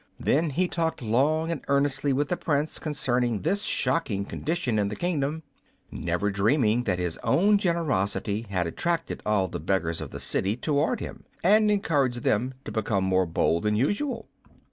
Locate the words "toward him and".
10.57-11.69